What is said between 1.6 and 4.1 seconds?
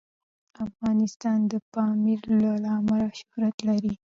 پامیر له امله شهرت لري.